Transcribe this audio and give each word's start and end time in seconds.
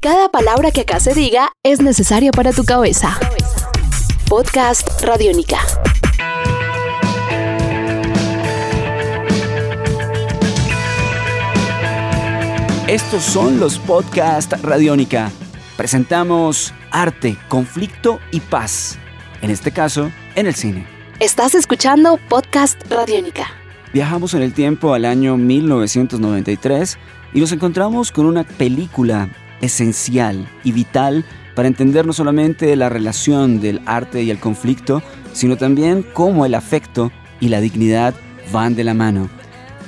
Cada 0.00 0.28
palabra 0.28 0.70
que 0.70 0.82
acá 0.82 1.00
se 1.00 1.12
diga 1.12 1.50
es 1.64 1.80
necesaria 1.80 2.30
para 2.30 2.52
tu 2.52 2.64
cabeza. 2.64 3.18
Podcast 4.28 5.02
Radiónica. 5.02 5.58
Estos 12.86 13.24
son 13.24 13.58
los 13.58 13.80
Podcast 13.80 14.52
Radiónica. 14.62 15.32
Presentamos 15.76 16.72
arte, 16.92 17.36
conflicto 17.48 18.20
y 18.30 18.38
paz. 18.38 19.00
En 19.42 19.50
este 19.50 19.72
caso, 19.72 20.12
en 20.36 20.46
el 20.46 20.54
cine. 20.54 20.86
Estás 21.18 21.56
escuchando 21.56 22.20
Podcast 22.28 22.80
Radiónica. 22.88 23.48
Viajamos 23.92 24.34
en 24.34 24.42
el 24.42 24.52
tiempo 24.52 24.94
al 24.94 25.04
año 25.04 25.36
1993 25.36 26.98
y 27.34 27.40
nos 27.40 27.50
encontramos 27.50 28.12
con 28.12 28.26
una 28.26 28.44
película 28.44 29.28
esencial 29.60 30.48
y 30.64 30.72
vital 30.72 31.24
para 31.54 31.68
entender 31.68 32.06
no 32.06 32.12
solamente 32.12 32.76
la 32.76 32.88
relación 32.88 33.60
del 33.60 33.80
arte 33.84 34.22
y 34.22 34.30
el 34.30 34.38
conflicto, 34.38 35.02
sino 35.32 35.56
también 35.56 36.04
cómo 36.12 36.46
el 36.46 36.54
afecto 36.54 37.10
y 37.40 37.48
la 37.48 37.60
dignidad 37.60 38.14
van 38.52 38.74
de 38.74 38.84
la 38.84 38.94
mano. 38.94 39.28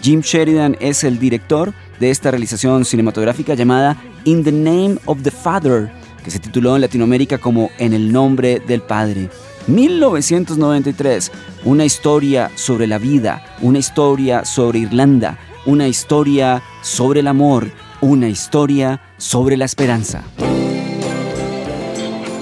Jim 0.02 0.20
Sheridan 0.20 0.76
es 0.80 1.04
el 1.04 1.18
director 1.18 1.72
de 2.00 2.10
esta 2.10 2.30
realización 2.30 2.84
cinematográfica 2.84 3.54
llamada 3.54 3.96
In 4.24 4.42
the 4.42 4.52
Name 4.52 4.96
of 5.04 5.22
the 5.22 5.30
Father, 5.30 5.92
que 6.24 6.30
se 6.30 6.38
tituló 6.38 6.74
en 6.74 6.82
Latinoamérica 6.82 7.38
como 7.38 7.70
En 7.78 7.92
el 7.92 8.12
nombre 8.12 8.60
del 8.66 8.80
Padre. 8.80 9.28
1993, 9.66 11.30
una 11.64 11.84
historia 11.84 12.50
sobre 12.54 12.86
la 12.86 12.98
vida, 12.98 13.44
una 13.60 13.78
historia 13.78 14.44
sobre 14.44 14.80
Irlanda, 14.80 15.38
una 15.66 15.86
historia 15.86 16.62
sobre 16.82 17.20
el 17.20 17.26
amor, 17.26 17.70
una 18.00 18.28
historia 18.28 19.00
sobre 19.16 19.56
la 19.56 19.64
esperanza. 19.64 20.24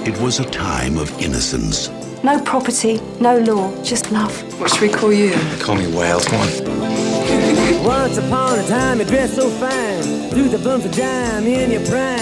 It 0.05 0.17
was 0.21 0.39
a 0.39 0.45
time 0.45 0.97
of 0.97 1.11
innocence. 1.21 1.91
No 2.23 2.39
property, 2.43 2.99
no 3.19 3.37
law, 3.37 3.71
just 3.83 4.11
love. 4.11 4.31
What 4.59 4.71
should 4.71 4.81
we 4.81 4.89
call 4.89 5.13
you? 5.13 5.31
Call 5.59 5.75
me 5.75 5.87
Wales. 5.87 6.25
Come 6.25 6.39
on. 6.41 6.49
Once 7.85 8.17
upon 8.17 8.59
a 8.59 8.67
time, 8.67 8.99
you 8.99 9.05
dressed 9.05 9.35
so 9.35 9.49
fine. 9.49 10.29
Through 10.29 10.49
the 10.49 10.57
bumps 10.57 10.85
of 10.85 10.95
dime 10.95 11.47
in 11.47 11.71
your 11.71 11.83
prime. 11.83 12.19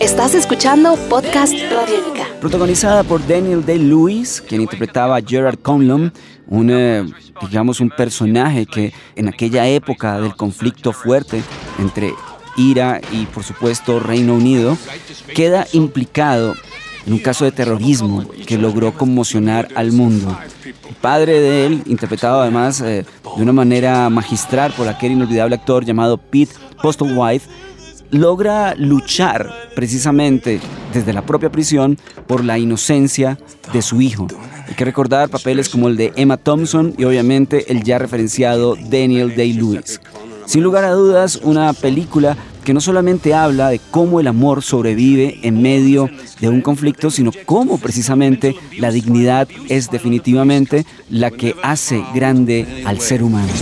Estás 0.00 0.34
escuchando 0.34 0.96
Podcast 1.08 1.52
Radiónica. 1.52 2.26
Protagonizada 2.40 3.04
por 3.04 3.24
Daniel 3.26 3.64
Day-Lewis, 3.64 4.42
quien 4.46 4.60
interpretaba 4.60 5.16
a 5.16 5.22
Gerard 5.22 5.58
Conlon, 5.60 6.12
un, 6.48 6.70
eh, 6.70 7.04
digamos, 7.40 7.80
un 7.80 7.88
personaje 7.88 8.66
que 8.66 8.92
en 9.14 9.28
aquella 9.28 9.66
época 9.68 10.20
del 10.20 10.34
conflicto 10.34 10.92
fuerte 10.92 11.42
entre 11.78 12.12
Ira 12.56 13.00
y, 13.12 13.26
por 13.26 13.44
supuesto, 13.44 14.00
Reino 14.00 14.34
Unido, 14.34 14.76
queda 15.34 15.66
implicado 15.72 16.54
en 17.06 17.14
un 17.14 17.18
caso 17.18 17.44
de 17.44 17.52
terrorismo 17.52 18.24
que 18.46 18.58
logró 18.58 18.94
conmocionar 18.94 19.68
al 19.74 19.92
mundo. 19.92 20.36
El 20.64 20.94
padre 21.00 21.40
de 21.40 21.66
él, 21.66 21.82
interpretado 21.86 22.40
además 22.40 22.80
eh, 22.80 23.04
de 23.36 23.42
una 23.42 23.52
manera 23.52 24.08
magistral 24.08 24.72
por 24.72 24.88
aquel 24.88 25.12
inolvidable 25.12 25.56
actor 25.56 25.84
llamado 25.84 26.18
Pete 26.18 26.54
Postlethwaite, 26.80 27.46
logra 28.12 28.74
luchar 28.76 29.50
precisamente 29.74 30.60
desde 30.92 31.12
la 31.12 31.24
propia 31.24 31.50
prisión 31.50 31.98
por 32.26 32.44
la 32.44 32.58
inocencia 32.58 33.38
de 33.72 33.82
su 33.82 34.00
hijo. 34.00 34.28
Hay 34.68 34.74
que 34.74 34.84
recordar 34.84 35.30
papeles 35.30 35.68
como 35.68 35.88
el 35.88 35.96
de 35.96 36.12
Emma 36.14 36.36
Thompson 36.36 36.94
y 36.98 37.04
obviamente 37.04 37.72
el 37.72 37.82
ya 37.82 37.98
referenciado 37.98 38.76
Daniel 38.76 39.34
Day-Lewis. 39.34 40.00
Sin 40.46 40.62
lugar 40.62 40.84
a 40.84 40.90
dudas, 40.90 41.40
una 41.42 41.72
película 41.72 42.36
que 42.64 42.74
no 42.74 42.80
solamente 42.80 43.34
habla 43.34 43.68
de 43.70 43.80
cómo 43.90 44.20
el 44.20 44.26
amor 44.26 44.62
sobrevive 44.62 45.40
en 45.42 45.60
medio 45.62 46.08
de 46.40 46.48
un 46.48 46.60
conflicto, 46.60 47.10
sino 47.10 47.32
cómo 47.44 47.78
precisamente 47.78 48.54
la 48.78 48.90
dignidad 48.90 49.48
es 49.68 49.90
definitivamente 49.90 50.86
la 51.10 51.30
que 51.30 51.54
hace 51.62 52.04
grande 52.14 52.82
al 52.84 53.00
ser 53.00 53.22
humano. 53.22 53.52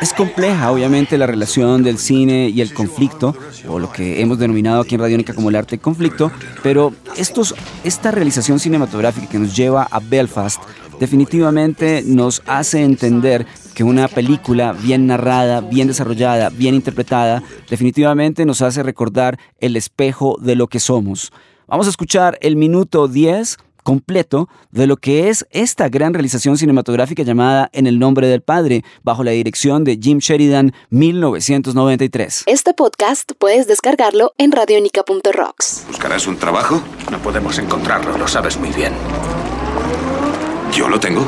Es 0.00 0.12
compleja, 0.12 0.70
obviamente, 0.70 1.18
la 1.18 1.26
relación 1.26 1.82
del 1.82 1.98
cine 1.98 2.48
y 2.50 2.60
el 2.60 2.72
conflicto, 2.72 3.34
o 3.66 3.80
lo 3.80 3.90
que 3.90 4.20
hemos 4.20 4.38
denominado 4.38 4.80
aquí 4.80 4.94
en 4.94 5.00
Radiónica 5.00 5.34
como 5.34 5.48
el 5.48 5.56
arte 5.56 5.72
del 5.72 5.80
conflicto, 5.80 6.30
pero 6.62 6.92
estos, 7.16 7.54
esta 7.82 8.12
realización 8.12 8.60
cinematográfica 8.60 9.28
que 9.28 9.40
nos 9.40 9.56
lleva 9.56 9.88
a 9.90 9.98
Belfast 9.98 10.62
definitivamente 11.00 12.02
nos 12.04 12.42
hace 12.46 12.82
entender 12.82 13.46
que 13.74 13.84
una 13.84 14.08
película 14.08 14.72
bien 14.72 15.06
narrada, 15.06 15.60
bien 15.60 15.88
desarrollada, 15.88 16.50
bien 16.50 16.74
interpretada, 16.74 17.42
definitivamente 17.70 18.44
nos 18.44 18.62
hace 18.62 18.82
recordar 18.82 19.38
el 19.60 19.76
espejo 19.76 20.36
de 20.40 20.56
lo 20.56 20.66
que 20.66 20.80
somos. 20.80 21.32
Vamos 21.66 21.86
a 21.86 21.90
escuchar 21.90 22.38
el 22.40 22.56
minuto 22.56 23.08
10 23.08 23.58
completo 23.88 24.50
de 24.70 24.86
lo 24.86 24.98
que 24.98 25.30
es 25.30 25.46
esta 25.50 25.88
gran 25.88 26.12
realización 26.12 26.58
cinematográfica 26.58 27.22
llamada 27.22 27.70
En 27.72 27.86
el 27.86 27.98
nombre 27.98 28.26
del 28.26 28.42
Padre, 28.42 28.84
bajo 29.02 29.24
la 29.24 29.30
dirección 29.30 29.82
de 29.84 29.98
Jim 29.98 30.18
Sheridan 30.18 30.74
1993. 30.90 32.44
Este 32.44 32.74
podcast 32.74 33.32
puedes 33.38 33.66
descargarlo 33.66 34.34
en 34.36 34.52
radionica.rocks. 34.52 35.84
¿Buscarás 35.88 36.26
un 36.26 36.36
trabajo? 36.36 36.82
No 37.10 37.18
podemos 37.22 37.58
encontrarlo, 37.58 38.18
lo 38.18 38.28
sabes 38.28 38.58
muy 38.58 38.70
bien. 38.72 38.92
Yo 40.72 40.88
lo 40.88 41.00
tengo. 41.00 41.26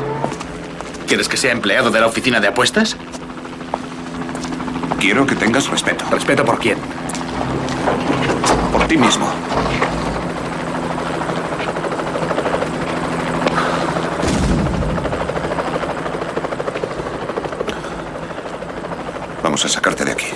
¿Quieres 1.07 1.27
que 1.27 1.37
sea 1.37 1.51
empleado 1.51 1.91
de 1.91 1.99
la 1.99 2.07
oficina 2.07 2.39
de 2.39 2.47
apuestas? 2.47 2.95
Quiero 4.99 5.25
que 5.25 5.35
tengas 5.35 5.67
respeto. 5.69 6.05
¿Respeto 6.09 6.45
por 6.45 6.59
quién? 6.59 6.77
Por 8.71 8.87
ti 8.87 8.97
mismo. 8.97 9.27
Vamos 19.43 19.65
a 19.65 19.69
sacarte 19.69 20.05
de 20.05 20.11
aquí. 20.11 20.27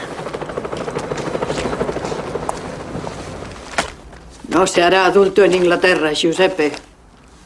No 4.50 4.68
se 4.68 4.84
hará 4.84 5.06
adulto 5.06 5.44
en 5.44 5.54
Inglaterra, 5.54 6.12
Giuseppe. 6.14 6.85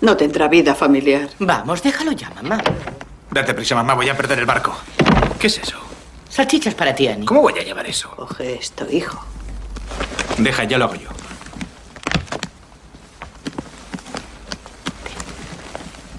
No 0.01 0.15
tendrá 0.15 0.47
vida 0.47 0.75
familiar. 0.75 1.29
Vamos, 1.39 1.83
déjalo 1.83 2.11
ya, 2.13 2.29
mamá. 2.31 2.61
Date 3.31 3.53
prisa, 3.53 3.75
mamá, 3.75 3.93
voy 3.93 4.09
a 4.09 4.15
perder 4.15 4.39
el 4.39 4.45
barco. 4.45 4.75
¿Qué 5.39 5.47
es 5.47 5.57
eso? 5.57 5.77
Salchichas 6.29 6.73
para 6.75 6.95
ti, 6.95 7.07
Annie. 7.07 7.25
¿Cómo 7.25 7.41
voy 7.41 7.53
a 7.59 7.63
llevar 7.63 7.85
eso? 7.87 8.09
Coge 8.11 8.55
esto, 8.55 8.87
hijo. 8.89 9.19
Deja, 10.37 10.63
ya 10.63 10.77
lo 10.77 10.85
hago 10.85 10.95
yo. 10.95 11.09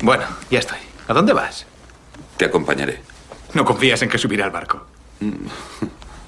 Bueno, 0.03 0.25
ya 0.51 0.59
estoy. 0.59 0.79
¿A 1.09 1.13
dónde 1.13 1.33
vas? 1.33 1.67
Te 2.37 2.47
acompañaré. 2.47 3.03
No 3.55 3.65
confías 3.65 4.01
en 4.03 4.09
que 4.09 4.19
subiré 4.19 4.43
al 4.43 4.51
barco. 4.51 4.87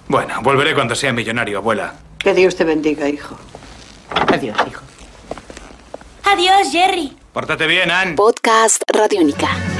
Bueno, 0.09 0.43
volveré 0.43 0.75
cuando 0.75 0.95
sea 0.95 1.13
millonario, 1.13 1.59
abuela. 1.59 1.95
Que 2.19 2.35
Dios 2.35 2.57
te 2.57 2.65
bendiga, 2.65 3.09
hijo. 3.09 3.37
Adiós, 4.11 4.57
hijo. 4.67 4.83
Adiós, 6.25 6.71
Jerry. 6.71 7.17
Pórtate 7.33 7.67
bien, 7.67 7.91
Ann. 7.91 8.15
Podcast 8.15 8.83
Radiónica. 8.93 9.72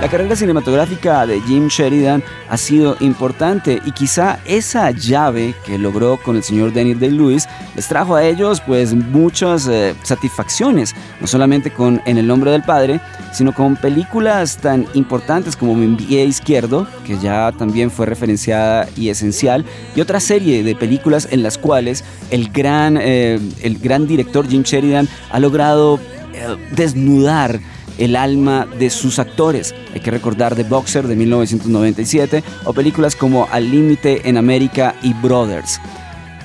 La 0.00 0.08
carrera 0.08 0.34
cinematográfica 0.34 1.26
de 1.26 1.42
Jim 1.42 1.68
Sheridan 1.68 2.22
ha 2.48 2.56
sido 2.56 2.96
importante 3.00 3.82
y 3.84 3.92
quizá 3.92 4.40
esa 4.46 4.90
llave 4.92 5.54
que 5.66 5.76
logró 5.76 6.16
con 6.16 6.36
el 6.36 6.42
señor 6.42 6.72
Daniel 6.72 6.98
Day-Lewis 6.98 7.46
les 7.76 7.86
trajo 7.86 8.14
a 8.14 8.24
ellos 8.24 8.62
pues 8.62 8.94
muchas 8.94 9.68
eh, 9.68 9.94
satisfacciones, 10.02 10.94
no 11.20 11.26
solamente 11.26 11.70
con 11.70 12.00
En 12.06 12.16
el 12.16 12.26
nombre 12.26 12.50
del 12.50 12.62
padre, 12.62 12.98
sino 13.32 13.52
con 13.52 13.76
películas 13.76 14.56
tan 14.56 14.86
importantes 14.94 15.54
como 15.54 15.74
Mi 15.74 15.94
pie 15.94 16.24
izquierdo, 16.24 16.86
que 17.04 17.18
ya 17.18 17.52
también 17.52 17.90
fue 17.90 18.06
referenciada 18.06 18.88
y 18.96 19.10
esencial, 19.10 19.66
y 19.94 20.00
otra 20.00 20.18
serie 20.18 20.62
de 20.62 20.74
películas 20.74 21.28
en 21.30 21.42
las 21.42 21.58
cuales 21.58 22.04
el 22.30 22.48
gran, 22.48 22.96
eh, 22.98 23.38
el 23.60 23.78
gran 23.78 24.06
director 24.06 24.48
Jim 24.48 24.62
Sheridan 24.62 25.10
ha 25.30 25.38
logrado 25.38 26.00
eh, 26.32 26.56
desnudar 26.72 27.60
el 28.00 28.16
alma 28.16 28.66
de 28.66 28.90
sus 28.90 29.18
actores. 29.18 29.74
Hay 29.94 30.00
que 30.00 30.10
recordar 30.10 30.56
The 30.56 30.64
Boxer 30.64 31.06
de 31.06 31.14
1997 31.14 32.42
o 32.64 32.72
películas 32.72 33.14
como 33.14 33.46
Al 33.50 33.70
Límite 33.70 34.28
en 34.28 34.36
América 34.36 34.96
y 35.02 35.12
Brothers. 35.14 35.80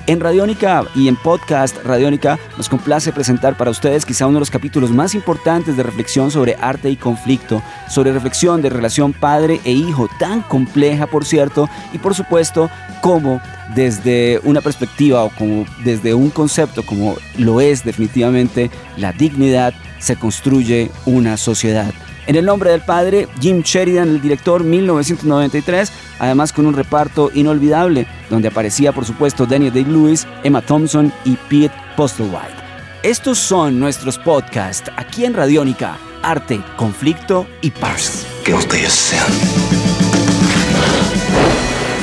En 0.08 0.20
Radiónica 0.20 0.84
y 0.94 1.08
en 1.08 1.16
Podcast 1.16 1.76
Radiónica 1.82 2.38
nos 2.56 2.68
complace 2.68 3.12
presentar 3.12 3.56
para 3.56 3.72
ustedes 3.72 4.04
quizá 4.04 4.28
uno 4.28 4.36
de 4.36 4.40
los 4.40 4.52
capítulos 4.52 4.92
más 4.92 5.16
importantes 5.16 5.76
de 5.76 5.82
reflexión 5.82 6.30
sobre 6.30 6.54
arte 6.60 6.88
y 6.90 6.96
conflicto, 6.96 7.60
sobre 7.88 8.12
reflexión 8.12 8.62
de 8.62 8.70
relación 8.70 9.12
padre 9.12 9.60
e 9.64 9.72
hijo, 9.72 10.08
tan 10.20 10.42
compleja 10.42 11.08
por 11.08 11.24
cierto, 11.24 11.68
y 11.92 11.98
por 11.98 12.14
supuesto 12.14 12.70
cómo 13.00 13.40
desde 13.74 14.40
una 14.44 14.60
perspectiva 14.60 15.24
o 15.24 15.30
como 15.30 15.66
desde 15.82 16.14
un 16.14 16.30
concepto 16.30 16.86
como 16.86 17.16
lo 17.36 17.60
es 17.60 17.82
definitivamente 17.84 18.70
la 18.96 19.12
dignidad, 19.12 19.74
se 19.98 20.14
construye 20.14 20.88
una 21.04 21.36
sociedad. 21.36 21.92
En 22.28 22.34
el 22.34 22.44
nombre 22.44 22.70
del 22.70 22.80
padre, 22.80 23.28
Jim 23.40 23.62
Sheridan, 23.62 24.08
el 24.08 24.20
director, 24.20 24.64
1993, 24.64 25.92
además 26.18 26.52
con 26.52 26.66
un 26.66 26.74
reparto 26.74 27.30
inolvidable, 27.34 28.06
donde 28.30 28.48
aparecía 28.48 28.92
por 28.92 29.04
supuesto 29.04 29.46
Daniel 29.46 29.72
Day-Lewis, 29.72 30.26
Emma 30.44 30.62
Thompson 30.62 31.12
y 31.24 31.36
Pete 31.48 31.74
Postlewhite. 31.96 32.66
Estos 33.02 33.38
son 33.38 33.78
nuestros 33.78 34.18
podcasts 34.18 34.90
aquí 34.96 35.24
en 35.24 35.34
Radiónica, 35.34 35.96
Arte, 36.22 36.60
Conflicto 36.76 37.46
y 37.60 37.70
Paz. 37.70 38.26
Guilty 38.44 38.84
as 38.84 38.92
sin. 38.92 39.18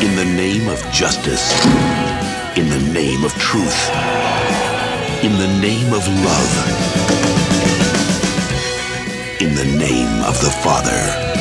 In 0.02 0.16
the 0.16 0.26
name 0.26 0.70
of 0.70 0.82
justice, 0.92 1.54
in 2.56 2.70
the 2.70 2.80
name 2.94 3.26
of 3.26 3.34
truth, 3.38 3.92
in 5.24 5.38
the 5.38 5.48
name 5.60 5.94
of 5.94 6.08
love, 6.24 6.54
in 9.40 9.56
the 9.56 9.66
name 9.78 10.24
of 10.24 10.40
the 10.42 10.52
Father. 10.62 11.33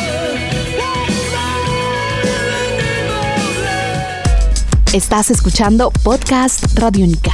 Estás 4.93 5.31
escuchando 5.31 5.91
Podcast 6.05 6.79
Radiónica. 6.79 7.33